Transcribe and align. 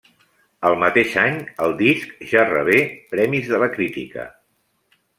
El 0.69 0.77
mateix 0.83 1.13
any, 1.25 1.37
el 1.67 1.77
disc 1.83 2.17
ja 2.33 2.49
rebé 2.49 2.81
premis 3.15 3.55
de 3.55 3.63
la 3.67 3.73
crítica. 3.79 4.29